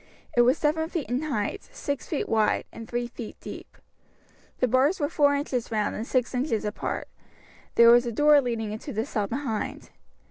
[0.35, 3.77] It was seven feet in height, six feet wide, and three feet deep.
[4.57, 7.07] The bars were four inches round, and six inches apart.
[7.75, 9.91] There was a door leading into the cell behind.